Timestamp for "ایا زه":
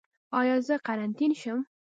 0.39-0.75